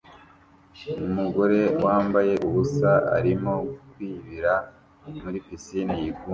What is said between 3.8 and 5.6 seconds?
kwibira muri